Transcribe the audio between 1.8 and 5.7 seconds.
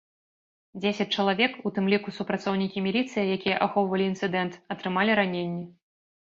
ліку супрацоўнікі міліцыі, якія ахоўвалі інцыдэнт, атрымалі раненні.